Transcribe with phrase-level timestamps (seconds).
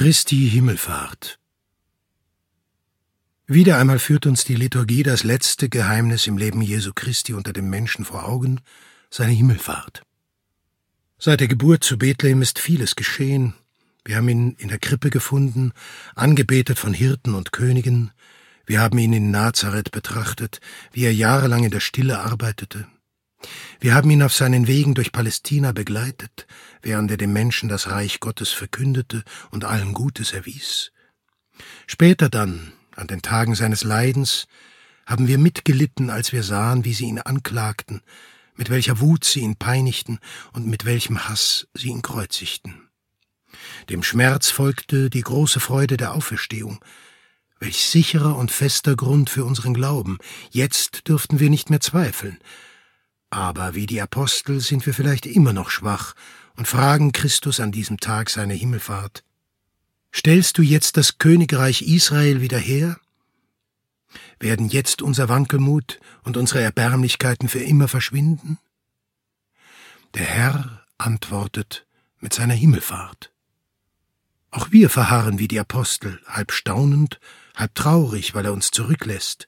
[0.00, 1.40] Christi Himmelfahrt.
[3.48, 7.68] Wieder einmal führt uns die Liturgie das letzte Geheimnis im Leben Jesu Christi unter dem
[7.68, 8.60] Menschen vor Augen,
[9.10, 10.02] seine Himmelfahrt.
[11.18, 13.54] Seit der Geburt zu Bethlehem ist vieles geschehen.
[14.04, 15.72] Wir haben ihn in der Krippe gefunden,
[16.14, 18.12] angebetet von Hirten und Königen.
[18.66, 20.60] Wir haben ihn in Nazareth betrachtet,
[20.92, 22.86] wie er jahrelang in der Stille arbeitete.
[23.80, 26.46] Wir haben ihn auf seinen Wegen durch Palästina begleitet,
[26.82, 30.92] während er dem Menschen das Reich Gottes verkündete und allen Gutes erwies.
[31.86, 34.46] Später dann, an den Tagen seines Leidens,
[35.06, 38.02] haben wir mitgelitten, als wir sahen, wie sie ihn anklagten,
[38.56, 40.18] mit welcher Wut sie ihn peinigten
[40.52, 42.88] und mit welchem Hass sie ihn kreuzigten.
[43.88, 46.84] Dem Schmerz folgte die große Freude der Auferstehung,
[47.60, 50.18] welch sicherer und fester Grund für unseren Glauben.
[50.50, 52.38] Jetzt dürften wir nicht mehr zweifeln,
[53.30, 56.14] aber wie die Apostel sind wir vielleicht immer noch schwach
[56.56, 59.24] und fragen Christus an diesem Tag seine Himmelfahrt.
[60.14, 62.98] Stellst du jetzt das Königreich Israel wieder her?
[64.40, 68.58] Werden jetzt unser Wankelmut und unsere Erbärmlichkeiten für immer verschwinden?
[70.14, 71.86] Der Herr antwortet
[72.20, 73.30] mit seiner Himmelfahrt.
[74.50, 77.20] Auch wir verharren wie die Apostel, halb staunend,
[77.54, 79.46] halb traurig, weil er uns zurücklässt,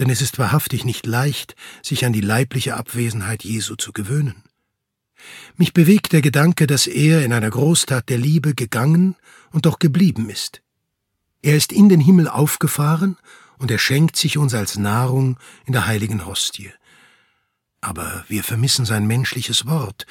[0.00, 4.42] denn es ist wahrhaftig nicht leicht, sich an die leibliche Abwesenheit Jesu zu gewöhnen.
[5.56, 9.14] Mich bewegt der Gedanke, dass er in einer Großtat der Liebe gegangen
[9.52, 10.62] und doch geblieben ist.
[11.42, 13.18] Er ist in den Himmel aufgefahren
[13.58, 16.72] und er schenkt sich uns als Nahrung in der heiligen Hostie.
[17.82, 20.06] Aber wir vermissen sein menschliches Wort,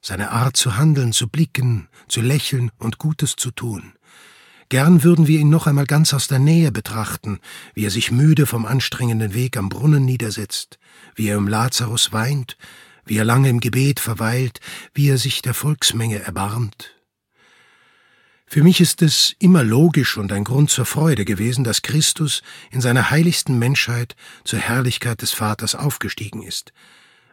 [0.00, 3.94] seine Art zu handeln, zu blicken, zu lächeln und Gutes zu tun.
[4.68, 7.40] Gern würden wir ihn noch einmal ganz aus der Nähe betrachten,
[7.74, 10.78] wie er sich müde vom anstrengenden Weg am Brunnen niedersetzt,
[11.14, 12.56] wie er um Lazarus weint,
[13.04, 14.60] wie er lange im Gebet verweilt,
[14.94, 16.94] wie er sich der Volksmenge erbarmt.
[18.46, 22.82] Für mich ist es immer logisch und ein Grund zur Freude gewesen, dass Christus in
[22.82, 26.74] seiner heiligsten Menschheit zur Herrlichkeit des Vaters aufgestiegen ist.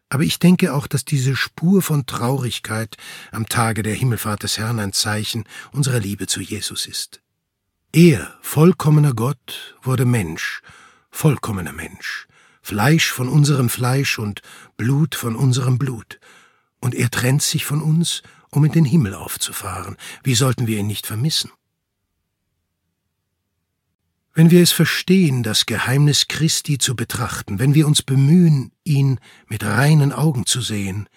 [0.10, 2.98] Aber ich denke auch, dass diese Spur von Traurigkeit
[3.32, 7.22] am Tage der Himmelfahrt des Herrn ein Zeichen unserer Liebe zu Jesus ist.
[7.94, 10.62] Er, vollkommener Gott, wurde Mensch,
[11.12, 12.28] vollkommener Mensch,
[12.62, 14.42] Fleisch von unserem Fleisch und
[14.78, 16.20] Blut von unserem Blut.
[16.82, 18.22] Und er trennt sich von uns,
[18.52, 19.96] um in den Himmel aufzufahren.
[20.24, 21.52] Wie sollten wir ihn nicht vermissen?
[24.40, 29.20] Wenn wir es verstehen, das Geheimnis Christi zu betrachten, wenn wir uns bemühen, ihn
[29.50, 31.10] mit reinen Augen zu sehen,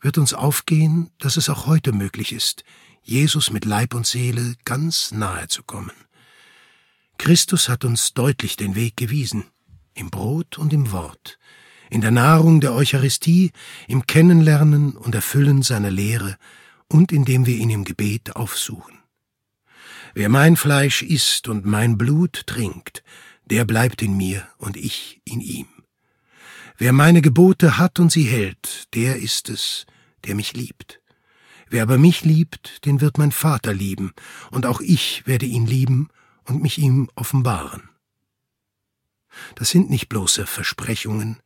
[0.00, 2.64] wird uns aufgehen, dass es auch heute möglich ist,
[3.02, 5.92] Jesus mit Leib und Seele ganz nahe zu kommen.
[7.18, 9.44] Christus hat uns deutlich den Weg gewiesen,
[9.92, 11.38] im Brot und im Wort,
[11.90, 13.52] in der Nahrung der Eucharistie,
[13.86, 16.38] im Kennenlernen und Erfüllen seiner Lehre
[16.88, 19.05] und indem wir ihn im Gebet aufsuchen.
[20.18, 23.04] Wer mein Fleisch isst und mein Blut trinkt,
[23.44, 25.66] der bleibt in mir und ich in ihm.
[26.78, 29.84] Wer meine Gebote hat und sie hält, der ist es,
[30.24, 31.02] der mich liebt.
[31.68, 34.14] Wer aber mich liebt, den wird mein Vater lieben,
[34.50, 36.08] und auch ich werde ihn lieben
[36.44, 37.90] und mich ihm offenbaren.
[39.54, 41.42] Das sind nicht bloße Versprechungen.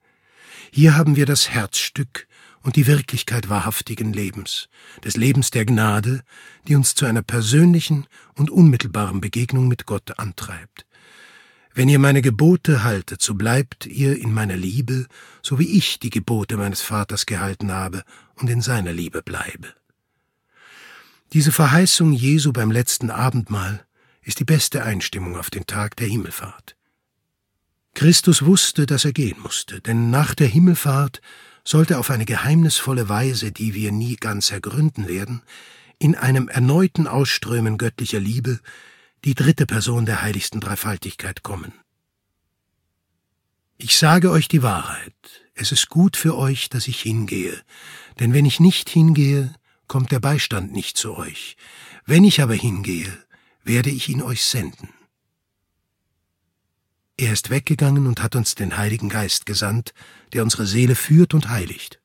[0.70, 2.28] Hier haben wir das Herzstück
[2.62, 4.68] und die Wirklichkeit wahrhaftigen Lebens,
[5.04, 6.22] des Lebens der Gnade,
[6.68, 10.86] die uns zu einer persönlichen und unmittelbaren Begegnung mit Gott antreibt.
[11.72, 15.06] Wenn ihr meine Gebote haltet, so bleibt ihr in meiner Liebe,
[15.40, 18.02] so wie ich die Gebote meines Vaters gehalten habe
[18.36, 19.68] und in seiner Liebe bleibe.
[21.32, 23.86] Diese Verheißung Jesu beim letzten Abendmahl
[24.22, 26.76] ist die beste Einstimmung auf den Tag der Himmelfahrt.
[27.94, 31.20] Christus wusste, dass er gehen musste, denn nach der Himmelfahrt
[31.64, 35.42] sollte auf eine geheimnisvolle Weise, die wir nie ganz ergründen werden,
[35.98, 38.60] in einem erneuten Ausströmen göttlicher Liebe
[39.24, 41.72] die dritte Person der heiligsten Dreifaltigkeit kommen.
[43.76, 45.14] Ich sage euch die Wahrheit,
[45.54, 47.60] es ist gut für euch, dass ich hingehe,
[48.18, 49.54] denn wenn ich nicht hingehe,
[49.88, 51.56] kommt der Beistand nicht zu euch.
[52.06, 53.12] Wenn ich aber hingehe,
[53.64, 54.88] werde ich ihn euch senden.
[57.20, 59.92] Er ist weggegangen und hat uns den Heiligen Geist gesandt,
[60.32, 62.00] der unsere Seele führt und heiligt.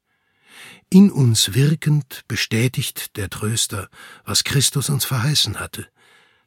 [0.90, 3.88] In uns wirkend bestätigt der Tröster,
[4.26, 5.88] was Christus uns verheißen hatte,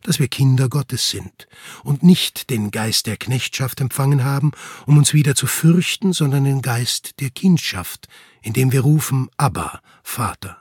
[0.03, 1.49] dass wir Kinder Gottes sind
[1.83, 4.53] und nicht den Geist der Knechtschaft empfangen haben,
[4.85, 8.07] um uns wieder zu fürchten, sondern den Geist der Kindschaft,
[8.43, 10.61] indem wir rufen Abba, Vater.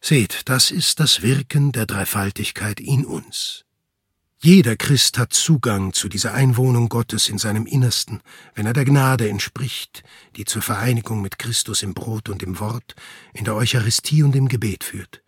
[0.00, 3.63] Seht, das ist das Wirken der Dreifaltigkeit in uns.
[4.40, 8.20] Jeder Christ hat Zugang zu dieser Einwohnung Gottes in seinem Innersten,
[8.54, 10.02] wenn er der Gnade entspricht,
[10.36, 12.94] die zur Vereinigung mit Christus im Brot und im Wort,
[13.32, 15.22] in der Eucharistie und im Gebet führt.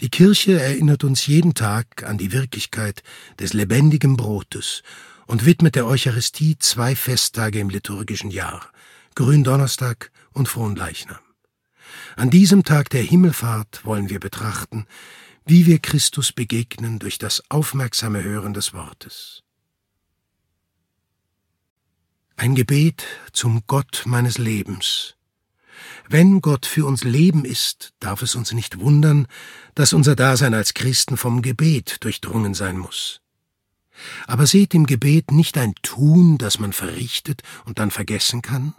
[0.00, 3.02] Die Kirche erinnert uns jeden Tag an die Wirklichkeit
[3.38, 4.82] des lebendigen Brotes
[5.26, 8.70] und widmet der Eucharistie zwei Festtage im liturgischen Jahr,
[9.14, 11.18] Gründonnerstag und Fronleichnam.
[12.16, 14.86] An diesem Tag der Himmelfahrt wollen wir betrachten,
[15.50, 19.42] wie wir Christus begegnen durch das aufmerksame Hören des Wortes.
[22.36, 25.16] Ein Gebet zum Gott meines Lebens.
[26.08, 29.26] Wenn Gott für uns Leben ist, darf es uns nicht wundern,
[29.74, 33.20] dass unser Dasein als Christen vom Gebet durchdrungen sein muss.
[34.28, 38.72] Aber seht im Gebet nicht ein Tun, das man verrichtet und dann vergessen kann?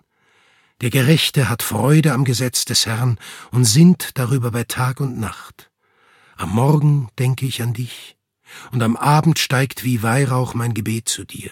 [0.79, 3.19] Der Gerechte hat Freude am Gesetz des Herrn
[3.51, 5.70] und sinnt darüber bei Tag und Nacht.
[6.37, 8.17] Am Morgen denke ich an dich,
[8.71, 11.51] und am Abend steigt wie Weihrauch mein Gebet zu dir.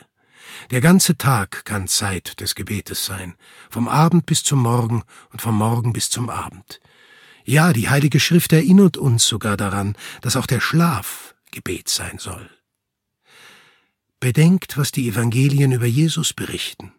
[0.71, 3.35] Der ganze Tag kann Zeit des Gebetes sein,
[3.69, 6.79] vom Abend bis zum Morgen und vom Morgen bis zum Abend.
[7.45, 12.49] Ja, die Heilige Schrift erinnert uns sogar daran, dass auch der Schlaf Gebet sein soll.
[14.19, 16.93] Bedenkt, was die Evangelien über Jesus berichten.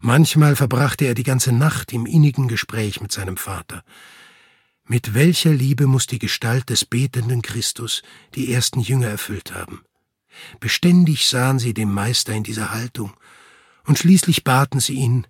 [0.00, 3.82] Manchmal verbrachte er die ganze Nacht im innigen Gespräch mit seinem Vater.
[4.86, 8.02] Mit welcher Liebe muss die Gestalt des betenden Christus
[8.34, 9.82] die ersten Jünger erfüllt haben.
[10.60, 13.14] Beständig sahen sie dem Meister in dieser Haltung,
[13.86, 15.26] und schließlich baten sie ihn,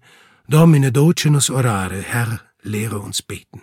[0.49, 3.63] Domine docenus orare, Herr, lehre uns beten.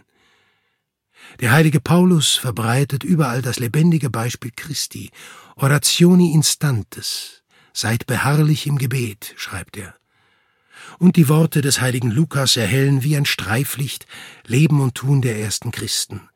[1.39, 5.11] Der heilige Paulus verbreitet überall das lebendige Beispiel Christi,
[5.55, 9.95] Orationi instantes, seid beharrlich im Gebet, schreibt er.
[10.99, 14.05] Und die Worte des heiligen Lukas erhellen wie ein Streiflicht
[14.45, 16.29] Leben und Tun der ersten Christen.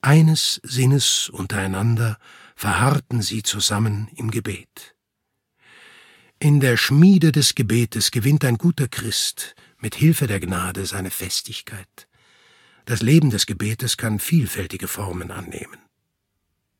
[0.00, 2.18] Eines Sinnes untereinander,
[2.54, 4.94] verharrten sie zusammen im Gebet.
[6.40, 12.08] In der Schmiede des Gebetes gewinnt ein guter Christ mit Hilfe der Gnade seine Festigkeit.
[12.84, 15.78] Das Leben des Gebetes kann vielfältige Formen annehmen.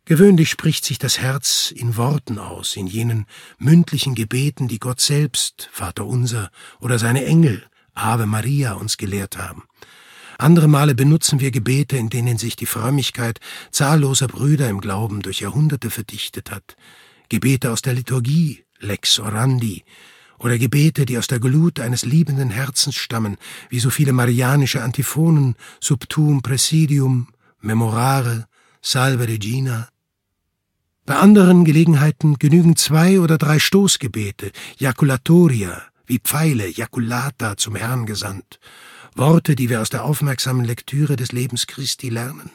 [0.08, 3.26] Gewöhnlich spricht sich das Herz in Worten aus, in jenen
[3.58, 6.50] mündlichen Gebeten, die Gott selbst, Vater unser
[6.80, 7.62] oder seine Engel,
[7.92, 9.64] Ave Maria, uns gelehrt haben.
[10.38, 13.38] Andere Male benutzen wir Gebete, in denen sich die Frömmigkeit
[13.70, 16.76] zahlloser Brüder im Glauben durch Jahrhunderte verdichtet hat.
[17.28, 19.84] Gebete aus der Liturgie, Lex Orandi,
[20.38, 23.36] oder Gebete, die aus der Glut eines liebenden Herzens stammen,
[23.68, 27.28] wie so viele marianische Antiphonen, Subtum Presidium,
[27.60, 28.46] Memorare,
[28.80, 29.90] Salve Regina.
[31.08, 38.60] Bei anderen Gelegenheiten genügen zwei oder drei Stoßgebete, Jaculatoria, wie Pfeile, Jaculata zum Herrn gesandt,
[39.14, 42.50] Worte, die wir aus der aufmerksamen Lektüre des Lebens Christi lernen.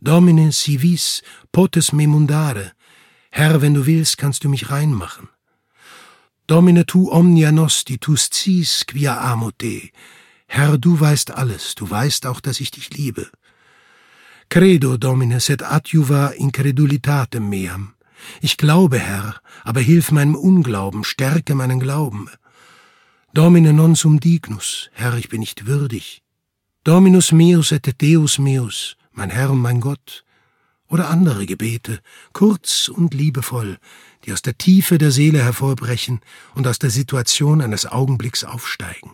[0.00, 2.70] Domine si vis, potes me mundare.
[3.32, 5.28] Herr, wenn du willst, kannst du mich reinmachen.
[6.46, 9.90] Domine tu omnia nosti, tu scis quia amo te.
[10.46, 13.28] Herr, du weißt alles, du weißt auch, dass ich dich liebe.
[14.52, 17.94] Credo, Domine, sed adjuva incredulitatem meam.
[18.42, 22.28] Ich glaube, Herr, aber hilf meinem Unglauben, stärke meinen Glauben.
[23.32, 26.22] Domine non sum dignus, Herr, ich bin nicht würdig.
[26.84, 30.22] Dominus meus et Deus meus, mein Herr und mein Gott.
[30.86, 32.00] Oder andere Gebete,
[32.34, 33.78] kurz und liebevoll,
[34.26, 36.20] die aus der Tiefe der Seele hervorbrechen
[36.54, 39.12] und aus der Situation eines Augenblicks aufsteigen.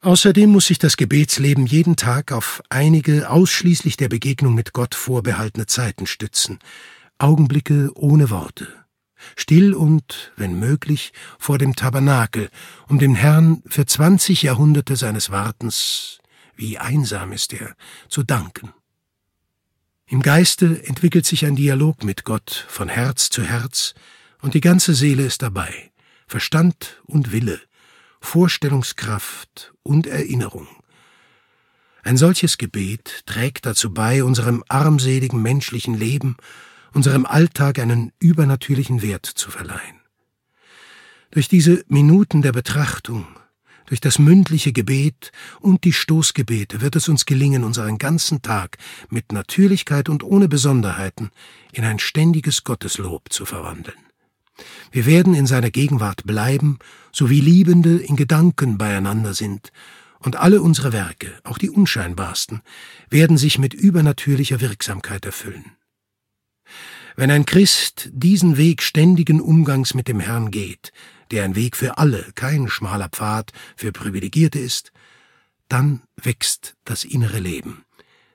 [0.00, 5.66] Außerdem muss sich das Gebetsleben jeden Tag auf einige ausschließlich der Begegnung mit Gott vorbehaltene
[5.66, 6.60] Zeiten stützen,
[7.18, 8.68] Augenblicke ohne Worte.
[9.34, 12.50] Still und, wenn möglich, vor dem Tabernakel,
[12.86, 16.18] um dem Herrn für zwanzig Jahrhunderte seines Wartens,
[16.54, 17.74] wie einsam ist er,
[18.08, 18.72] zu danken.
[20.06, 23.94] Im Geiste entwickelt sich ein Dialog mit Gott von Herz zu Herz,
[24.40, 25.90] und die ganze Seele ist dabei,
[26.28, 27.60] Verstand und Wille,
[28.20, 30.66] Vorstellungskraft und Erinnerung.
[32.02, 36.36] Ein solches Gebet trägt dazu bei, unserem armseligen menschlichen Leben
[36.92, 40.00] unserem Alltag einen übernatürlichen Wert zu verleihen.
[41.30, 43.26] Durch diese Minuten der Betrachtung,
[43.86, 49.32] durch das mündliche Gebet und die Stoßgebete wird es uns gelingen, unseren ganzen Tag mit
[49.32, 51.30] Natürlichkeit und ohne Besonderheiten
[51.72, 54.07] in ein ständiges Gotteslob zu verwandeln.
[54.90, 56.78] Wir werden in seiner Gegenwart bleiben,
[57.12, 59.72] so wie Liebende in Gedanken beieinander sind,
[60.20, 62.62] und alle unsere Werke, auch die unscheinbarsten,
[63.08, 65.76] werden sich mit übernatürlicher Wirksamkeit erfüllen.
[67.16, 70.92] Wenn ein Christ diesen Weg ständigen Umgangs mit dem Herrn geht,
[71.30, 74.92] der ein Weg für alle, kein schmaler Pfad für Privilegierte ist,
[75.68, 77.84] dann wächst das innere Leben.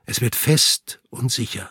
[0.05, 1.69] Es wird fest und sicher.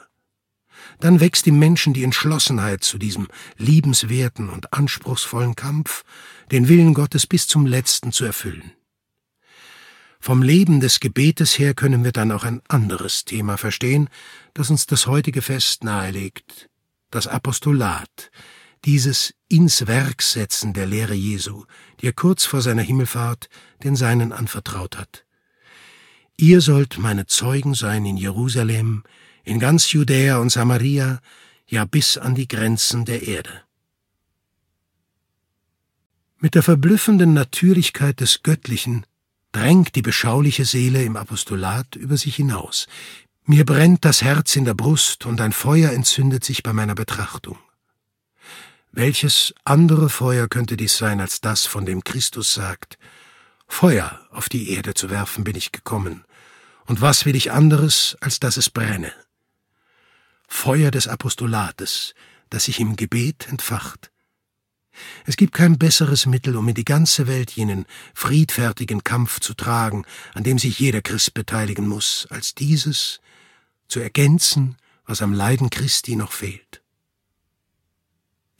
[1.03, 6.05] Dann wächst im Menschen die Entschlossenheit zu diesem liebenswerten und anspruchsvollen Kampf,
[6.53, 8.71] den Willen Gottes bis zum letzten zu erfüllen.
[10.21, 14.11] Vom Leben des Gebetes her können wir dann auch ein anderes Thema verstehen,
[14.55, 16.71] das uns das heutige Fest nahelegt,
[17.11, 18.31] das Apostolat,
[18.85, 21.65] dieses ins Werk setzen der Lehre Jesu,
[22.01, 23.49] die er kurz vor seiner Himmelfahrt
[23.83, 25.25] den Seinen anvertraut hat.
[26.37, 29.03] Ihr sollt meine Zeugen sein in Jerusalem,
[29.45, 31.21] in ganz Judäa und Samaria,
[31.67, 33.63] ja bis an die Grenzen der Erde.
[36.39, 39.07] Mit der verblüffenden Natürlichkeit des Göttlichen
[39.53, 42.87] drängt die beschauliche Seele im Apostolat über sich hinaus.
[43.45, 47.59] Mir brennt das Herz in der Brust und ein Feuer entzündet sich bei meiner Betrachtung.
[48.91, 52.99] Welches andere Feuer könnte dies sein als das, von dem Christus sagt,
[53.67, 56.25] Feuer auf die Erde zu werfen bin ich gekommen,
[56.85, 59.13] und was will ich anderes, als dass es brenne?
[60.53, 62.15] Feuer des Apostolates,
[62.51, 64.13] das sich im Gebet entfacht.
[65.25, 70.05] Es gibt kein besseres Mittel, um in die ganze Welt jenen friedfertigen Kampf zu tragen,
[70.35, 73.21] an dem sich jeder Christ beteiligen muss, als dieses
[73.89, 76.82] zu ergänzen, was am Leiden Christi noch fehlt.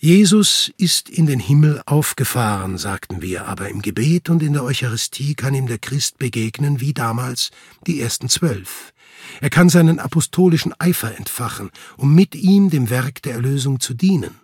[0.05, 5.37] Jesus ist in den Himmel aufgefahren, sagten wir, aber im Gebet und in der Eucharistie
[5.37, 7.53] kann ihm der Christ begegnen wie damals
[7.87, 8.93] die ersten zwölf.
[9.41, 14.35] Er kann seinen apostolischen Eifer entfachen, um mit ihm dem Werk der Erlösung zu dienen,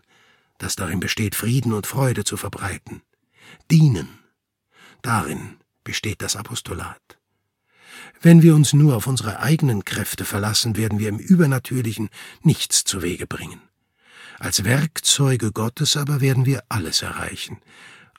[0.58, 3.02] das darin besteht, Frieden und Freude zu verbreiten.
[3.68, 4.10] Dienen.
[5.02, 7.18] Darin besteht das Apostolat.
[8.20, 12.10] Wenn wir uns nur auf unsere eigenen Kräfte verlassen, werden wir im Übernatürlichen
[12.42, 13.60] nichts zu Wege bringen.
[14.38, 17.58] Als Werkzeuge Gottes aber werden wir alles erreichen.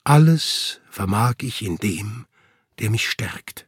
[0.03, 2.25] Alles vermag ich in dem,
[2.79, 3.67] der mich stärkt.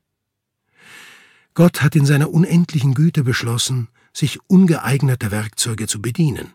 [1.54, 6.54] Gott hat in seiner unendlichen Güte beschlossen, sich ungeeigneter Werkzeuge zu bedienen.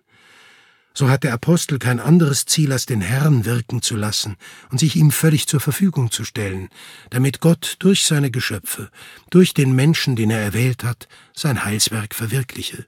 [0.93, 4.37] So hat der Apostel kein anderes Ziel, als den Herrn wirken zu lassen
[4.71, 6.71] und sich ihm völlig zur Verfügung zu stellen,
[7.11, 8.91] damit Gott durch seine Geschöpfe,
[9.29, 12.87] durch den Menschen, den er erwählt hat, sein Heilswerk verwirkliche.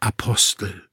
[0.00, 0.88] Apostel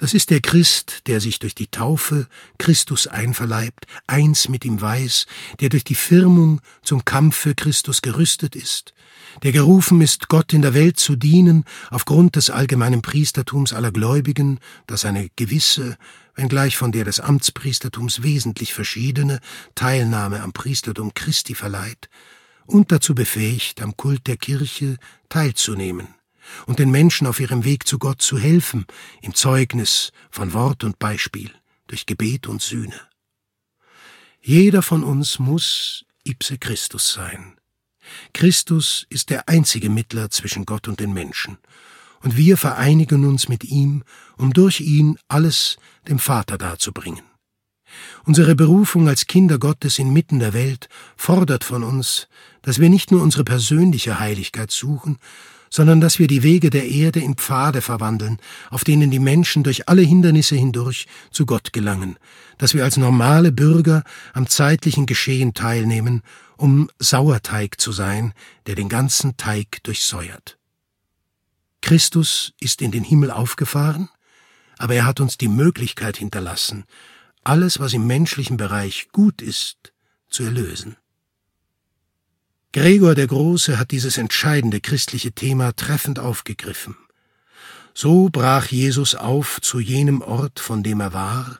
[0.00, 2.26] das ist der Christ, der sich durch die Taufe
[2.56, 5.26] Christus einverleibt, eins mit ihm weiß,
[5.60, 8.94] der durch die Firmung zum Kampf für Christus gerüstet ist,
[9.42, 14.58] der gerufen ist, Gott in der Welt zu dienen, aufgrund des allgemeinen Priestertums aller Gläubigen,
[14.86, 15.98] das eine gewisse,
[16.34, 19.38] wenngleich von der des Amtspriestertums wesentlich verschiedene
[19.74, 22.08] Teilnahme am Priestertum Christi verleiht,
[22.64, 24.96] und dazu befähigt, am Kult der Kirche
[25.28, 26.08] teilzunehmen
[26.66, 28.86] und den Menschen auf ihrem Weg zu Gott zu helfen,
[29.22, 31.50] im Zeugnis von Wort und Beispiel,
[31.86, 33.00] durch Gebet und Sühne.
[34.40, 37.56] Jeder von uns muss ipse Christus sein.
[38.32, 41.58] Christus ist der einzige Mittler zwischen Gott und den Menschen,
[42.22, 44.02] und wir vereinigen uns mit ihm,
[44.36, 47.22] um durch ihn alles dem Vater darzubringen.
[48.24, 52.28] Unsere Berufung als Kinder Gottes inmitten der Welt fordert von uns,
[52.62, 55.18] dass wir nicht nur unsere persönliche Heiligkeit suchen,
[55.70, 58.38] sondern dass wir die Wege der Erde in Pfade verwandeln,
[58.70, 62.18] auf denen die Menschen durch alle Hindernisse hindurch zu Gott gelangen,
[62.58, 64.02] dass wir als normale Bürger
[64.34, 66.22] am zeitlichen Geschehen teilnehmen,
[66.56, 68.34] um Sauerteig zu sein,
[68.66, 70.58] der den ganzen Teig durchsäuert.
[71.80, 74.10] Christus ist in den Himmel aufgefahren,
[74.76, 76.84] aber er hat uns die Möglichkeit hinterlassen,
[77.42, 79.92] alles, was im menschlichen Bereich gut ist,
[80.28, 80.96] zu erlösen.
[82.72, 86.96] Gregor der Große hat dieses entscheidende christliche Thema treffend aufgegriffen.
[87.94, 91.58] So brach Jesus auf zu jenem Ort, von dem er war,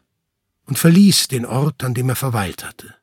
[0.66, 2.94] und verließ den Ort, an dem er verweilt hatte.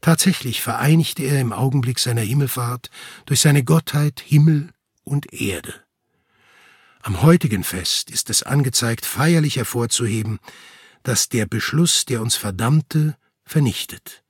[0.00, 2.88] Tatsächlich vereinigte er im Augenblick seiner Himmelfahrt
[3.26, 4.70] durch seine Gottheit Himmel
[5.02, 5.74] und Erde.
[7.02, 10.38] Am heutigen Fest ist es angezeigt, feierlich hervorzuheben,
[11.02, 14.23] dass der Beschluss, der uns verdammte, vernichtet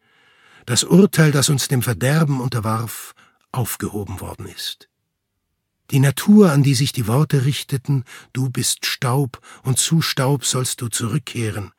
[0.67, 3.15] das Urteil, das uns dem Verderben unterwarf,
[3.53, 4.89] aufgehoben worden ist.
[5.91, 10.81] Die Natur, an die sich die Worte richteten, du bist Staub und zu Staub sollst
[10.81, 11.73] du zurückkehren,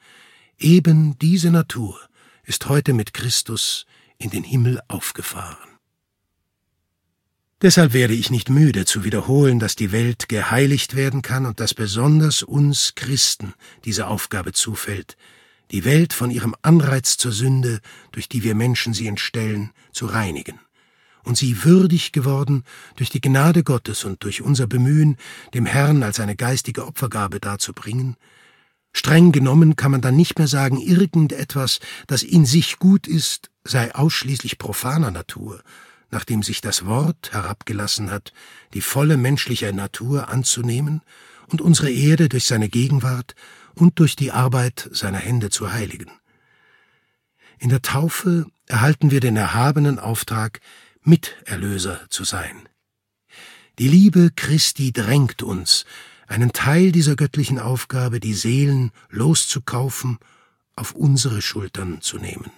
[0.57, 1.99] eben diese Natur
[2.43, 3.85] ist heute mit Christus
[4.17, 5.57] in den Himmel aufgefahren.
[7.61, 11.73] Deshalb werde ich nicht müde zu wiederholen, dass die Welt geheiligt werden kann und dass
[11.73, 13.53] besonders uns Christen
[13.85, 15.17] diese Aufgabe zufällt,
[15.71, 17.79] die Welt von ihrem Anreiz zur Sünde,
[18.11, 20.59] durch die wir Menschen sie entstellen, zu reinigen,
[21.23, 22.63] und sie würdig geworden
[22.95, 25.17] durch die Gnade Gottes und durch unser Bemühen,
[25.53, 28.15] dem Herrn als eine geistige Opfergabe darzubringen,
[28.93, 33.93] streng genommen kann man dann nicht mehr sagen, irgendetwas, das in sich gut ist, sei
[33.93, 35.61] ausschließlich profaner Natur,
[36.11, 38.31] nachdem sich das Wort herabgelassen hat,
[38.73, 41.01] die volle menschliche Natur anzunehmen
[41.47, 43.35] und unsere Erde durch seine Gegenwart
[43.75, 46.11] und durch die Arbeit seiner Hände zu heiligen.
[47.59, 50.59] In der Taufe erhalten wir den erhabenen Auftrag,
[51.03, 52.67] Miterlöser zu sein.
[53.77, 55.85] Die Liebe Christi drängt uns,
[56.27, 60.17] einen Teil dieser göttlichen Aufgabe, die Seelen loszukaufen,
[60.75, 62.51] auf unsere Schultern zu nehmen.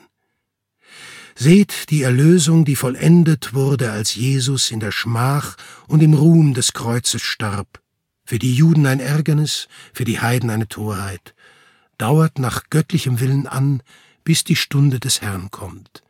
[1.36, 5.56] Seht die Erlösung, die vollendet wurde, als Jesus in der Schmach
[5.88, 7.82] und im Ruhm des Kreuzes starb.
[8.28, 11.34] Für die Juden ein Ärgernis, für die Heiden eine Torheit.
[11.98, 13.82] Dauert nach göttlichem Willen an,
[14.26, 16.04] bis die Stunde des Herrn kommt.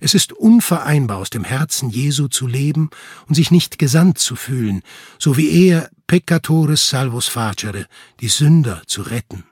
[0.00, 2.90] Es ist unvereinbar, aus dem Herzen Jesu zu leben
[3.28, 4.82] und sich nicht gesandt zu fühlen,
[5.16, 7.86] so wie er peccatores salvos facere,
[8.18, 9.44] die Sünder zu retten,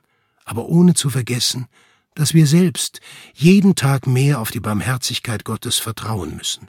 [0.43, 1.67] aber ohne zu vergessen,
[2.15, 2.99] dass wir selbst
[3.33, 6.67] jeden Tag mehr auf die Barmherzigkeit Gottes vertrauen müssen.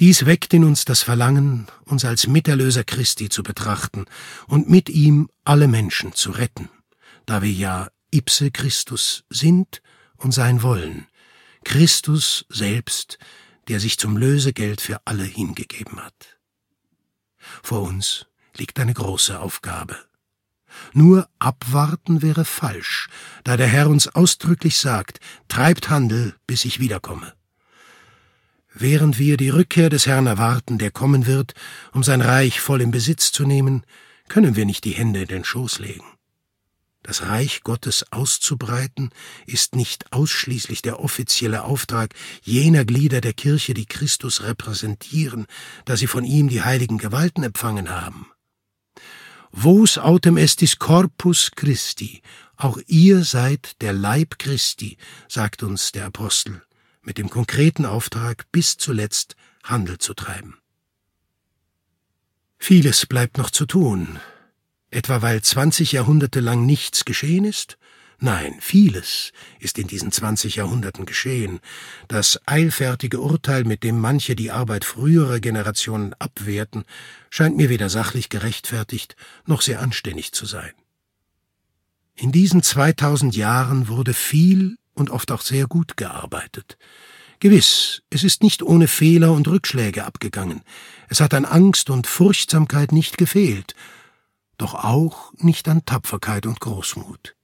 [0.00, 4.06] Dies weckt in uns das Verlangen, uns als Miterlöser Christi zu betrachten
[4.48, 6.68] und mit ihm alle Menschen zu retten,
[7.26, 9.82] da wir ja ipse Christus sind
[10.16, 11.06] und sein wollen,
[11.64, 13.18] Christus selbst,
[13.68, 16.38] der sich zum Lösegeld für alle hingegeben hat.
[17.62, 19.96] Vor uns liegt eine große Aufgabe.
[20.92, 23.08] Nur abwarten wäre falsch,
[23.44, 27.32] da der Herr uns ausdrücklich sagt, treibt Handel, bis ich wiederkomme.
[28.76, 31.54] Während wir die Rückkehr des Herrn erwarten, der kommen wird,
[31.92, 33.86] um sein Reich voll in Besitz zu nehmen,
[34.28, 36.04] können wir nicht die Hände in den Schoß legen.
[37.04, 39.10] Das Reich Gottes auszubreiten
[39.46, 45.46] ist nicht ausschließlich der offizielle Auftrag jener Glieder der Kirche, die Christus repräsentieren,
[45.84, 48.26] da sie von ihm die heiligen Gewalten empfangen haben.
[49.52, 52.22] Vos autem estis corpus Christi,
[52.56, 54.96] auch ihr seid der Leib Christi,
[55.28, 56.62] sagt uns der Apostel,
[57.04, 60.58] mit dem konkreten Auftrag, bis zuletzt Handel zu treiben.
[62.58, 64.18] Vieles bleibt noch zu tun,
[64.90, 67.78] etwa weil zwanzig Jahrhunderte lang nichts geschehen ist,
[68.20, 71.60] Nein, vieles ist in diesen zwanzig Jahrhunderten geschehen.
[72.08, 76.84] Das eilfertige Urteil, mit dem manche die Arbeit früherer Generationen abwerten,
[77.28, 80.72] scheint mir weder sachlich gerechtfertigt noch sehr anständig zu sein.
[82.14, 86.78] In diesen 2000 Jahren wurde viel und oft auch sehr gut gearbeitet.
[87.40, 90.62] Gewiss, es ist nicht ohne Fehler und Rückschläge abgegangen.
[91.08, 93.74] Es hat an Angst und Furchtsamkeit nicht gefehlt,
[94.56, 97.34] doch auch nicht an Tapferkeit und Großmut.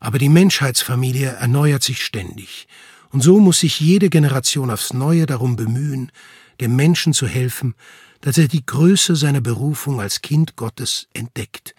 [0.00, 2.68] Aber die Menschheitsfamilie erneuert sich ständig,
[3.10, 6.12] und so muss sich jede Generation aufs neue darum bemühen,
[6.60, 7.74] dem Menschen zu helfen,
[8.20, 11.74] dass er die Größe seiner Berufung als Kind Gottes entdeckt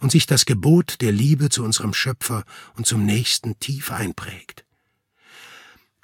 [0.00, 2.44] und sich das Gebot der Liebe zu unserem Schöpfer
[2.76, 4.64] und zum Nächsten tief einprägt.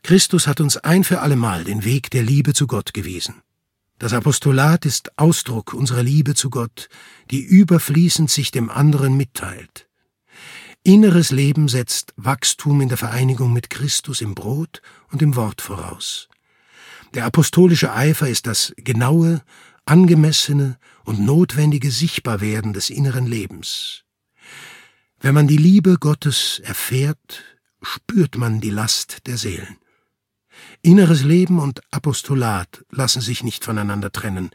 [0.02, 3.42] Christus hat uns ein für allemal den Weg der Liebe zu Gott gewiesen.
[3.98, 6.88] Das Apostolat ist Ausdruck unserer Liebe zu Gott,
[7.30, 9.88] die überfließend sich dem anderen mitteilt.
[10.82, 16.28] Inneres Leben setzt Wachstum in der Vereinigung mit Christus im Brot und im Wort voraus.
[17.14, 19.40] Der apostolische Eifer ist das genaue,
[19.86, 24.04] angemessene und notwendige Sichtbarwerden des inneren Lebens.
[25.20, 27.44] Wenn man die Liebe Gottes erfährt,
[27.82, 29.76] spürt man die Last der Seelen.
[30.82, 34.50] Inneres Leben und Apostolat lassen sich nicht voneinander trennen,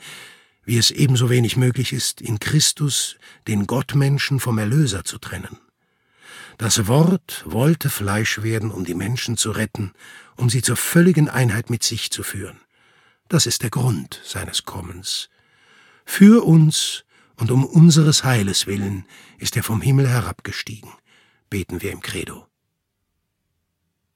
[0.64, 5.58] wie es ebenso wenig möglich ist, in Christus den Gottmenschen vom Erlöser zu trennen.
[6.58, 9.94] Das Wort wollte Fleisch werden, um die Menschen zu retten,
[10.36, 12.60] um sie zur völligen Einheit mit sich zu führen.
[13.30, 15.30] Das ist der Grund seines Kommens.
[16.04, 17.06] Für uns
[17.38, 19.06] und um unseres Heiles willen
[19.38, 20.92] ist er vom Himmel herabgestiegen,
[21.50, 22.48] beten wir im Credo.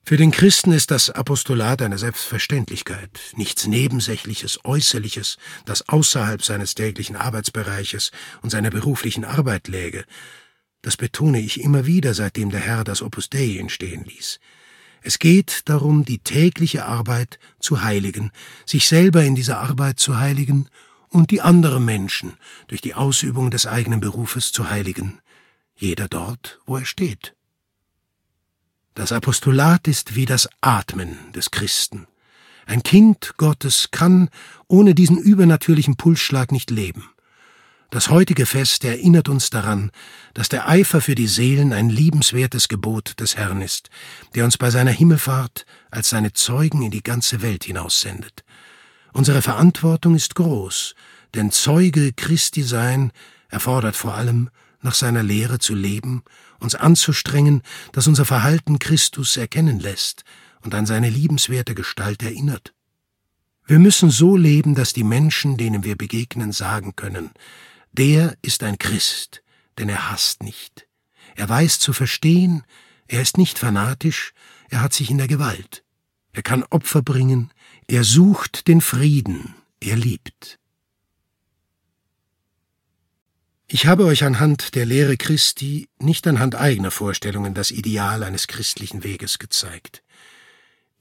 [0.04, 7.16] Für den Christen ist das Apostolat eine Selbstverständlichkeit, nichts Nebensächliches, Äußerliches, das außerhalb seines täglichen
[7.16, 10.06] Arbeitsbereiches und seiner beruflichen Arbeit läge,
[10.84, 14.40] das betone ich immer wieder, seitdem der Herr das Opus Dei entstehen ließ.
[15.04, 18.32] Es geht darum, die tägliche Arbeit zu heiligen,
[18.66, 20.70] sich selber in dieser Arbeit zu heiligen
[21.10, 22.34] und die anderen Menschen
[22.68, 25.20] durch die Ausübung des eigenen Berufes zu heiligen,
[25.76, 27.36] jeder dort, wo er steht.
[28.96, 32.08] Das Apostolat ist wie das Atmen des Christen.
[32.66, 34.30] Ein Kind Gottes kann
[34.68, 37.10] ohne diesen übernatürlichen Pulsschlag nicht leben.
[37.94, 39.92] Das heutige Fest erinnert uns daran,
[40.34, 43.92] dass der Eifer für die Seelen ein liebenswertes Gebot des Herrn ist,
[44.34, 48.44] der uns bei seiner Himmelfahrt als seine Zeugen in die ganze Welt hinaussendet.
[49.12, 50.96] Unsere Verantwortung ist groß,
[51.36, 53.12] denn Zeuge Christi sein
[53.50, 54.50] erfordert vor allem,
[54.82, 56.24] nach seiner Lehre zu leben,
[56.58, 60.24] uns anzustrengen, dass unser Verhalten Christus erkennen lässt
[60.62, 62.74] und an seine liebenswerte Gestalt erinnert.
[63.68, 67.30] Wir müssen so leben, dass die Menschen, denen wir begegnen, sagen können,
[67.94, 69.44] der ist ein Christ,
[69.78, 70.88] denn er hasst nicht.
[71.36, 72.64] Er weiß zu verstehen,
[73.08, 74.34] er ist nicht fanatisch,
[74.70, 75.84] er hat sich in der Gewalt.
[76.36, 77.52] er kann Opfer bringen,
[77.88, 80.60] er sucht den Frieden, er liebt.
[83.68, 89.04] Ich habe euch anhand der Lehre Christi, nicht anhand eigener Vorstellungen, das Ideal eines christlichen
[89.04, 90.04] Weges gezeigt.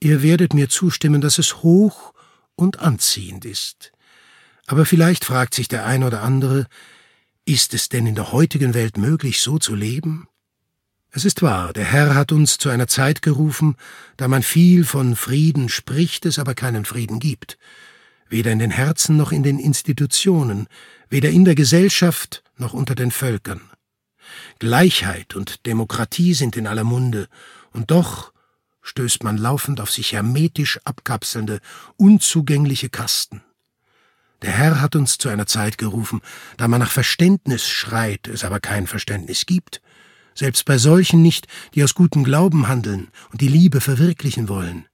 [0.01, 2.13] Ihr werdet mir zustimmen, dass es hoch
[2.55, 3.93] und anziehend ist.
[4.67, 6.67] Aber vielleicht fragt sich der ein oder andere,
[7.45, 10.29] ist es denn in der heutigen Welt möglich, so zu leben?
[11.11, 13.77] Es ist wahr, der Herr hat uns zu einer Zeit gerufen,
[14.17, 17.59] da man viel von Frieden spricht, es aber keinen Frieden gibt,
[18.31, 20.69] weder in den Herzen noch in den Institutionen,
[21.11, 23.61] weder in der Gesellschaft noch unter den Völkern.
[24.59, 27.29] Gleichheit und Demokratie sind in aller Munde,
[27.73, 28.33] und doch
[28.81, 31.61] stößt man laufend auf sich hermetisch abkapselnde,
[31.97, 33.43] unzugängliche Kasten.
[34.43, 36.21] Der Herr hat uns zu einer Zeit gerufen,
[36.57, 39.81] da man nach Verständnis schreit, es aber kein Verständnis gibt,
[40.35, 44.87] selbst bei solchen nicht, die aus gutem Glauben handeln und die Liebe verwirklichen wollen.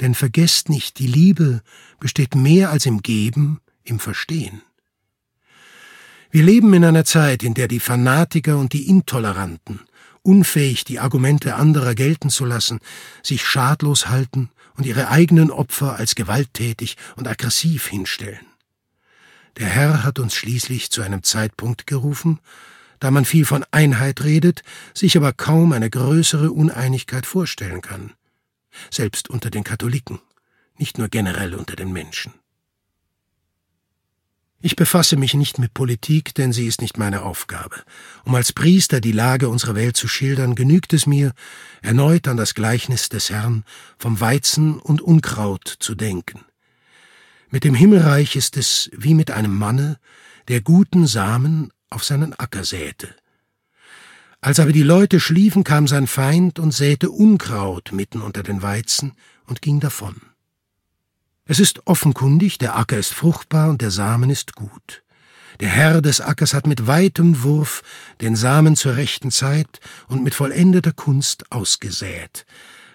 [0.00, 1.62] Denn vergesst nicht, die Liebe
[2.00, 4.62] besteht mehr als im Geben, im Verstehen.
[6.30, 9.80] Wir leben in einer Zeit, in der die Fanatiker und die Intoleranten,
[10.22, 12.80] unfähig die Argumente anderer gelten zu lassen,
[13.22, 18.53] sich schadlos halten und ihre eigenen Opfer als gewalttätig und aggressiv hinstellen.
[19.56, 22.40] Der Herr hat uns schließlich zu einem Zeitpunkt gerufen,
[22.98, 24.62] da man viel von Einheit redet,
[24.94, 28.12] sich aber kaum eine größere Uneinigkeit vorstellen kann,
[28.90, 30.20] selbst unter den Katholiken,
[30.76, 32.32] nicht nur generell unter den Menschen.
[34.60, 37.82] Ich befasse mich nicht mit Politik, denn sie ist nicht meine Aufgabe.
[38.24, 41.32] Um als Priester die Lage unserer Welt zu schildern, genügt es mir,
[41.82, 43.64] erneut an das Gleichnis des Herrn
[43.98, 46.46] vom Weizen und Unkraut zu denken.
[47.50, 49.98] Mit dem Himmelreich ist es wie mit einem Manne,
[50.48, 53.14] der guten Samen auf seinen Acker säte.
[54.40, 59.12] Als aber die Leute schliefen, kam sein Feind und säte Unkraut mitten unter den Weizen
[59.46, 60.16] und ging davon.
[61.46, 65.02] Es ist offenkundig, der Acker ist fruchtbar und der Samen ist gut.
[65.60, 67.82] Der Herr des Ackers hat mit weitem Wurf
[68.20, 72.44] den Samen zur rechten Zeit und mit vollendeter Kunst ausgesät.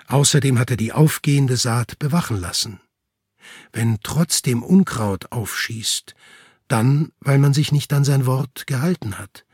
[0.08, 2.80] Außerdem hat er die aufgehende Saat bewachen lassen.
[3.72, 6.16] Wenn trotzdem Unkraut aufschießt,
[6.68, 9.46] dann, weil man sich nicht an sein Wort gehalten hat,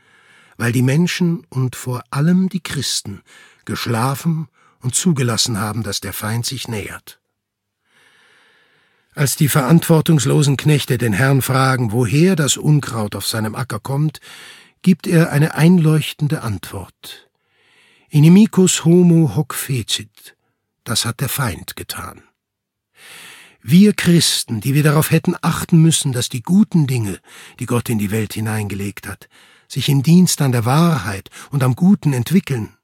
[0.56, 3.22] weil die Menschen und vor allem die Christen
[3.64, 4.48] geschlafen
[4.80, 7.20] und zugelassen haben, dass der Feind sich nähert.
[9.14, 14.20] Als die verantwortungslosen Knechte den Herrn fragen, woher das Unkraut auf seinem Acker kommt,
[14.82, 17.30] gibt er eine einleuchtende Antwort.
[18.10, 20.36] Inimicus homo hoc fecit,
[20.84, 22.22] das hat der Feind getan.
[23.68, 27.18] Wir Christen, die wir darauf hätten achten müssen, dass die guten Dinge,
[27.58, 29.28] die Gott in die Welt hineingelegt hat,
[29.66, 32.76] sich im Dienst an der Wahrheit und am Guten entwickeln,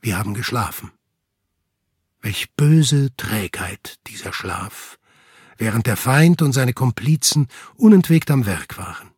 [0.00, 0.90] wir haben geschlafen.
[2.22, 4.98] Welch böse Trägheit dieser Schlaf,
[5.58, 9.10] während der Feind und seine Komplizen unentwegt am Werk waren.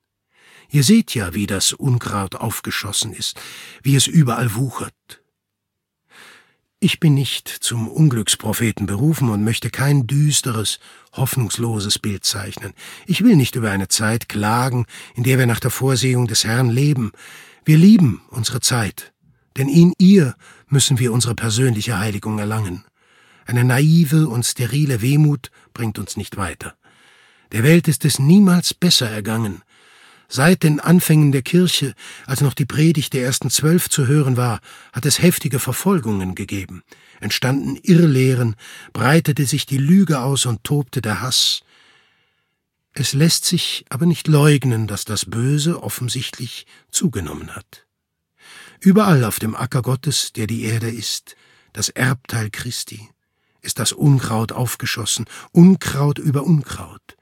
[0.68, 3.40] Ihr seht ja, wie das Unkraut aufgeschossen ist,
[3.84, 5.22] wie es überall wuchert.
[6.80, 10.78] Ich bin nicht zum Unglückspropheten berufen und möchte kein düsteres,
[11.12, 12.72] hoffnungsloses Bild zeichnen.
[13.04, 14.86] Ich will nicht über eine Zeit klagen,
[15.16, 17.10] in der wir nach der Vorsehung des Herrn leben.
[17.64, 19.12] Wir lieben unsere Zeit,
[19.56, 20.36] denn in ihr
[20.68, 22.84] müssen wir unsere persönliche Heiligung erlangen.
[23.44, 26.76] Eine naive und sterile Wehmut bringt uns nicht weiter.
[27.50, 29.62] Der Welt ist es niemals besser ergangen,
[30.30, 31.94] Seit den Anfängen der Kirche,
[32.26, 34.60] als noch die Predigt der ersten zwölf zu hören war,
[34.92, 36.82] hat es heftige Verfolgungen gegeben,
[37.18, 38.54] entstanden Irrlehren,
[38.92, 41.62] breitete sich die Lüge aus und tobte der Hass.
[42.92, 47.86] Es lässt sich aber nicht leugnen, dass das Böse offensichtlich zugenommen hat.
[48.80, 51.36] Überall auf dem Acker Gottes, der die Erde ist,
[51.72, 53.08] das Erbteil Christi,
[53.62, 57.17] ist das Unkraut aufgeschossen, Unkraut über Unkraut.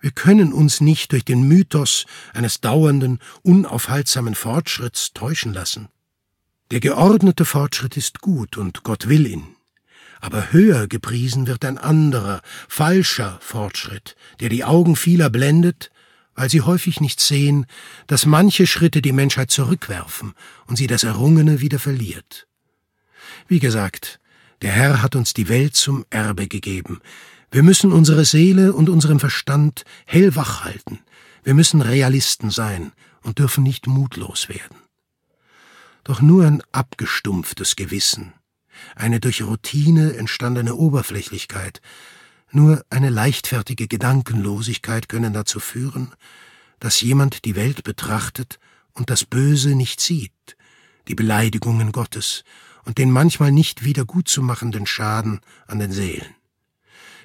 [0.00, 5.88] Wir können uns nicht durch den Mythos eines dauernden, unaufhaltsamen Fortschritts täuschen lassen.
[6.70, 9.56] Der geordnete Fortschritt ist gut und Gott will ihn.
[10.20, 15.90] Aber höher gepriesen wird ein anderer, falscher Fortschritt, der die Augen vieler blendet,
[16.34, 17.66] weil sie häufig nicht sehen,
[18.06, 20.34] dass manche Schritte die Menschheit zurückwerfen
[20.66, 22.46] und sie das Errungene wieder verliert.
[23.48, 24.20] Wie gesagt,
[24.62, 27.00] der Herr hat uns die Welt zum Erbe gegeben,
[27.50, 31.00] wir müssen unsere Seele und unseren Verstand hellwach halten.
[31.44, 34.76] Wir müssen Realisten sein und dürfen nicht mutlos werden.
[36.04, 38.34] Doch nur ein abgestumpftes Gewissen,
[38.94, 41.80] eine durch Routine entstandene Oberflächlichkeit,
[42.50, 46.14] nur eine leichtfertige Gedankenlosigkeit können dazu führen,
[46.80, 48.58] dass jemand die Welt betrachtet
[48.92, 50.32] und das Böse nicht sieht,
[51.08, 52.44] die Beleidigungen Gottes
[52.84, 56.37] und den manchmal nicht wiedergutzumachenden Schaden an den Seelen.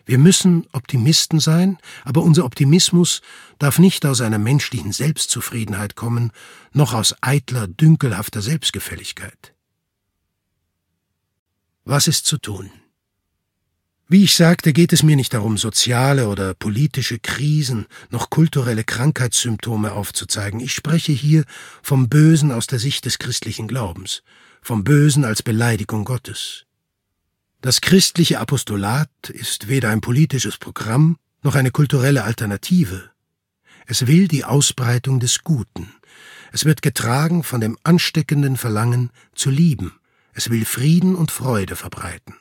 [0.05, 3.21] Wir müssen Optimisten sein, aber unser Optimismus
[3.57, 6.31] darf nicht aus einer menschlichen Selbstzufriedenheit kommen,
[6.73, 9.53] noch aus eitler, dünkelhafter Selbstgefälligkeit.
[11.85, 12.71] Was ist zu tun?
[14.09, 19.93] Wie ich sagte, geht es mir nicht darum, soziale oder politische Krisen noch kulturelle Krankheitssymptome
[19.93, 20.59] aufzuzeigen.
[20.59, 21.45] Ich spreche hier
[21.81, 24.21] vom Bösen aus der Sicht des christlichen Glaubens,
[24.61, 26.65] vom Bösen als Beleidigung Gottes.
[27.63, 33.09] Das christliche Apostolat ist weder ein politisches Programm noch eine kulturelle Alternative.
[33.85, 35.89] Es will die Ausbreitung des Guten.
[36.51, 39.93] Es wird getragen von dem ansteckenden Verlangen zu lieben.
[40.33, 42.35] Es will Frieden und Freude verbreiten.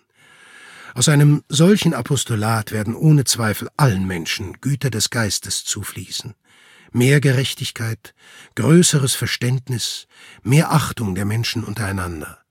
[0.93, 6.35] Aus einem solchen Apostolat werden ohne Zweifel allen Menschen Güter des Geistes zufließen.
[6.91, 8.13] Mehr Gerechtigkeit,
[8.57, 10.09] größeres Verständnis,
[10.43, 12.42] mehr Achtung der Menschen untereinander.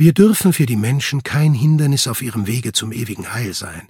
[0.00, 3.86] Wir dürfen für die Menschen kein Hindernis auf ihrem Wege zum ewigen Heil sein.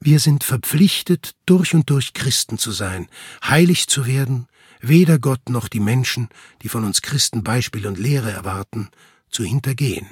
[0.00, 3.06] Wir sind verpflichtet, durch und durch Christen zu sein,
[3.44, 4.46] heilig zu werden,
[4.80, 6.30] weder Gott noch die Menschen,
[6.62, 8.88] die von uns Christen Beispiel und Lehre erwarten,
[9.28, 10.06] zu hintergehen.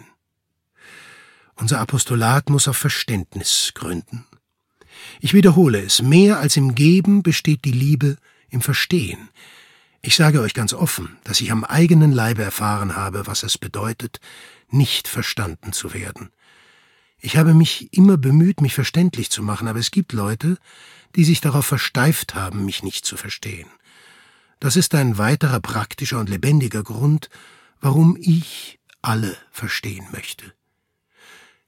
[1.54, 4.26] Unser Apostolat muss auf Verständnis gründen.
[5.20, 8.18] Ich wiederhole es, mehr als im Geben besteht die Liebe
[8.50, 9.30] im Verstehen.
[10.02, 14.18] Ich sage euch ganz offen, dass ich am eigenen Leibe erfahren habe, was es bedeutet,
[14.70, 16.30] nicht verstanden zu werden.
[17.18, 20.56] Ich habe mich immer bemüht, mich verständlich zu machen, aber es gibt Leute,
[21.16, 23.68] die sich darauf versteift haben, mich nicht zu verstehen.
[24.58, 27.28] Das ist ein weiterer praktischer und lebendiger Grund,
[27.80, 30.52] warum ich alle verstehen möchte.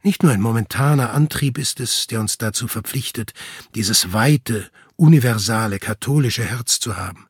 [0.02, 3.34] Nicht nur ein momentaner Antrieb ist es, der uns dazu verpflichtet,
[3.74, 7.28] dieses weite, universale, katholische Herz zu haben.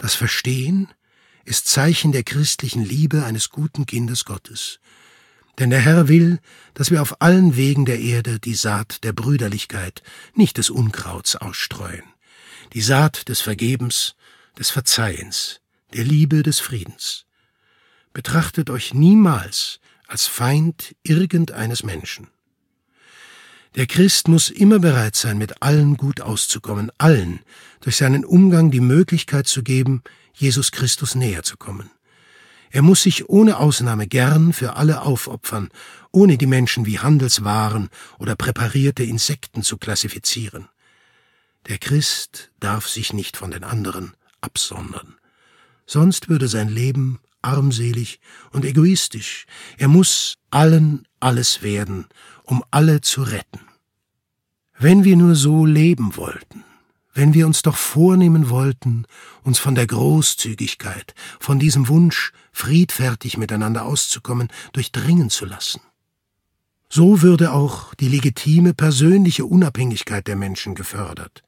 [0.00, 0.88] Das Verstehen
[1.44, 4.80] ist Zeichen der christlichen Liebe eines guten Kindes Gottes.
[5.58, 6.38] Denn der Herr will,
[6.72, 10.02] dass wir auf allen Wegen der Erde die Saat der Brüderlichkeit,
[10.34, 12.04] nicht des Unkrauts ausstreuen,
[12.72, 14.16] die Saat des Vergebens,
[14.58, 15.60] des Verzeihens,
[15.92, 17.26] der Liebe des Friedens.
[18.14, 22.28] Betrachtet euch niemals als Feind irgendeines Menschen.
[23.76, 27.40] Der Christ muss immer bereit sein, mit allen gut auszukommen, allen
[27.80, 30.02] durch seinen Umgang die Möglichkeit zu geben,
[30.34, 31.90] Jesus Christus näher zu kommen.
[32.70, 35.70] Er muss sich ohne Ausnahme gern für alle aufopfern,
[36.12, 40.68] ohne die Menschen wie Handelswaren oder präparierte Insekten zu klassifizieren.
[41.68, 45.16] Der Christ darf sich nicht von den anderen absondern.
[45.86, 48.20] Sonst würde sein Leben armselig
[48.52, 49.46] und egoistisch.
[49.78, 52.06] Er muss allen alles werden,
[52.44, 53.60] um alle zu retten.
[54.78, 56.64] Wenn wir nur so leben wollten,
[57.12, 59.04] wenn wir uns doch vornehmen wollten,
[59.42, 65.80] uns von der Großzügigkeit, von diesem Wunsch, friedfertig miteinander auszukommen, durchdringen zu lassen.
[66.88, 71.42] So würde auch die legitime persönliche Unabhängigkeit der Menschen gefördert.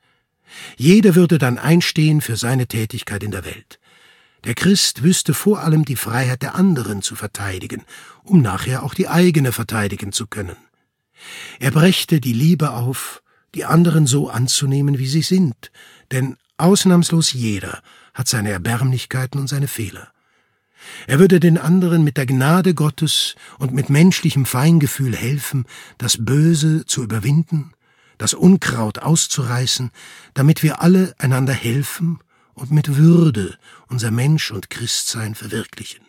[0.77, 3.81] Jeder würde dann einstehen für seine Tätigkeit in der Welt.
[4.45, 7.85] Der Christ wüsste vor allem die Freiheit der anderen zu verteidigen,
[8.25, 10.57] um nachher auch die eigene verteidigen zu können.
[11.61, 13.23] Er brächte die Liebe auf,
[13.55, 15.71] die anderen so anzunehmen, wie sie sind,
[16.11, 17.83] denn ausnahmslos jeder
[18.15, 20.09] hat seine Erbärmlichkeiten und seine Fehler.
[21.07, 25.67] Er würde den anderen mit der Gnade Gottes und mit menschlichem Feingefühl helfen,
[25.99, 27.73] das Böse zu überwinden,
[28.19, 29.93] das Unkraut auszureißen,
[30.35, 32.19] damit wir alle einander helfen
[32.55, 36.05] und mit Würde unser Mensch und Christsein verwirklichen.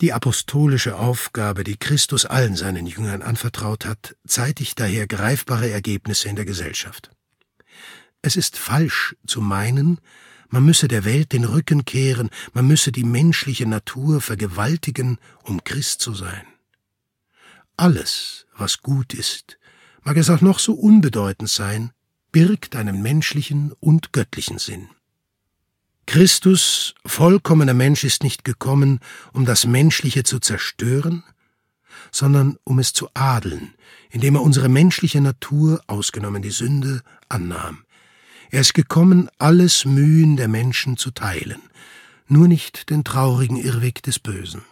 [0.00, 6.36] Die apostolische Aufgabe, die Christus allen seinen Jüngern anvertraut hat, zeitigt daher greifbare Ergebnisse in
[6.36, 7.10] der Gesellschaft.
[8.22, 10.00] Es ist falsch zu meinen,
[10.48, 16.00] man müsse der Welt den Rücken kehren, man müsse die menschliche Natur vergewaltigen, um Christ
[16.00, 16.46] zu sein.
[17.76, 19.58] Alles, was gut ist,
[20.02, 21.92] mag es auch noch so unbedeutend sein,
[22.38, 24.90] birgt einen menschlichen und göttlichen Sinn.
[26.06, 29.00] Christus, vollkommener Mensch, ist nicht gekommen,
[29.32, 31.24] um das Menschliche zu zerstören,
[32.12, 33.74] sondern um es zu adeln,
[34.10, 37.84] indem er unsere menschliche Natur, ausgenommen die Sünde, annahm.
[38.50, 41.60] Er ist gekommen, alles Mühen der Menschen zu teilen,
[42.28, 44.62] nur nicht den traurigen Irrweg des Bösen.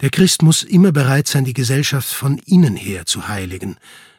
[0.00, 3.76] Der Christ muss immer bereit sein, die Gesellschaft von innen her zu heiligen,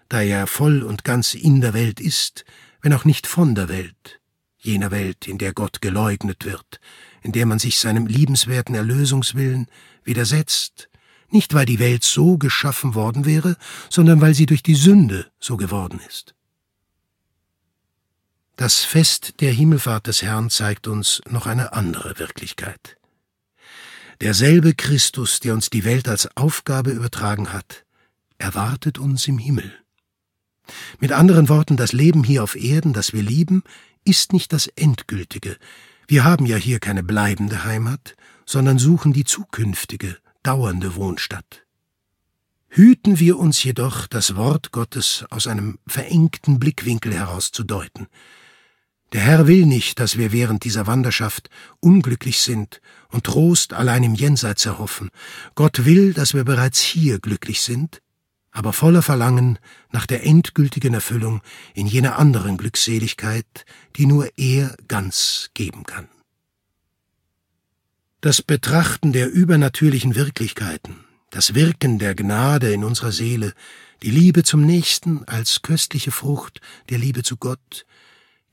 [0.09, 2.45] da er voll und ganz in der Welt ist,
[2.81, 4.19] wenn auch nicht von der Welt
[4.63, 6.79] jener Welt, in der Gott geleugnet wird,
[7.21, 9.67] in der man sich seinem liebenswerten Erlösungswillen
[10.03, 10.89] widersetzt,
[11.29, 13.57] nicht weil die Welt so geschaffen worden wäre,
[13.89, 16.33] sondern weil sie durch die Sünde so geworden ist.
[18.55, 22.97] Das Fest der Himmelfahrt des Herrn zeigt uns noch eine andere Wirklichkeit.
[24.21, 27.83] derselbe Christus, der uns die Welt als Aufgabe übertragen hat,
[28.37, 29.82] erwartet uns im Himmel.
[30.99, 33.63] Mit anderen Worten, das Leben hier auf Erden, das wir lieben,
[34.05, 35.57] ist nicht das Endgültige.
[36.07, 41.63] Wir haben ja hier keine bleibende Heimat, sondern suchen die zukünftige, dauernde Wohnstatt.
[42.69, 48.07] Hüten wir uns jedoch, das Wort Gottes aus einem verengten Blickwinkel herauszudeuten.
[49.13, 54.15] Der Herr will nicht, dass wir während dieser Wanderschaft unglücklich sind und Trost allein im
[54.15, 55.11] Jenseits erhoffen.
[55.53, 58.01] Gott will, dass wir bereits hier glücklich sind,
[58.53, 59.57] aber voller Verlangen
[59.91, 61.41] nach der endgültigen Erfüllung
[61.73, 63.65] in jener anderen Glückseligkeit,
[63.97, 66.07] die nur er ganz geben kann.
[68.21, 73.53] Das Betrachten der übernatürlichen Wirklichkeiten, das Wirken der Gnade in unserer Seele,
[74.03, 77.85] die Liebe zum Nächsten als köstliche Frucht der Liebe zu Gott,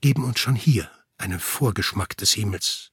[0.01, 2.91] geben uns schon hier einen Vorgeschmack des Himmels,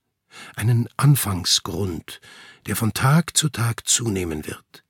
[0.55, 2.19] einen Anfangsgrund,
[2.65, 4.83] der von Tag zu Tag zunehmen wird.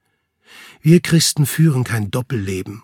[0.82, 2.84] Wir Christen führen kein Doppelleben.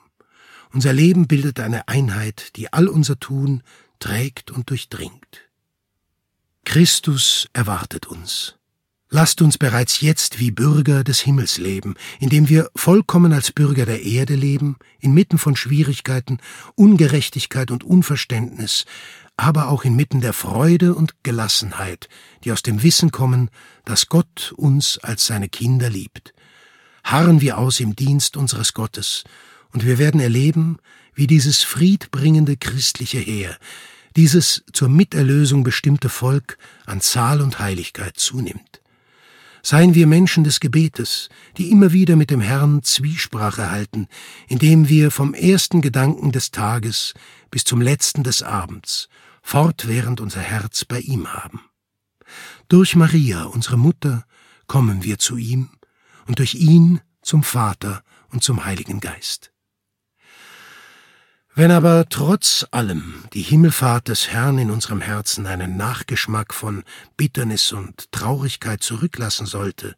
[0.72, 3.62] Unser Leben bildet eine Einheit, die all unser Tun
[4.00, 5.50] trägt und durchdringt.
[6.66, 8.56] Christus erwartet uns.
[9.16, 14.02] Lasst uns bereits jetzt wie Bürger des Himmels leben, indem wir vollkommen als Bürger der
[14.02, 16.40] Erde leben, inmitten von Schwierigkeiten,
[16.74, 18.86] Ungerechtigkeit und Unverständnis,
[19.38, 22.10] aber auch inmitten der Freude und Gelassenheit,
[22.44, 23.52] die aus dem Wissen kommen,
[23.86, 26.34] dass Gott uns als seine Kinder liebt.
[27.04, 29.24] Harren wir aus im Dienst unseres Gottes,
[29.72, 30.78] und wir werden erleben,
[31.16, 33.58] wie dieses friedbringende christliche Heer,
[34.16, 38.82] dieses zur Miterlösung bestimmte Volk an Zahl und Heiligkeit zunimmt.
[39.66, 44.08] Seien wir Menschen des Gebetes, die immer wieder mit dem Herrn Zwiesprache halten,
[44.48, 47.14] indem wir vom ersten Gedanken des Tages
[47.50, 49.08] bis zum letzten des Abends
[49.42, 51.62] fortwährend unser Herz bei ihm haben.
[52.68, 54.26] Durch Maria, unsere Mutter,
[54.68, 55.70] kommen wir zu ihm
[56.28, 59.52] und durch ihn zum Vater und zum Heiligen Geist.
[61.56, 66.84] Wenn aber trotz allem die Himmelfahrt des Herrn in unserem Herzen einen Nachgeschmack von
[67.16, 69.96] Bitternis und Traurigkeit zurücklassen sollte,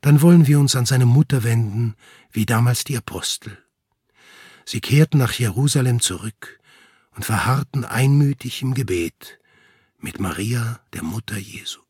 [0.00, 1.94] dann wollen wir uns an seine Mutter wenden,
[2.32, 3.56] wie damals die Apostel.
[4.64, 6.58] Sie kehrten nach Jerusalem zurück
[7.14, 9.38] und verharrten einmütig im Gebet
[10.00, 11.83] mit Maria, der Mutter Jesu.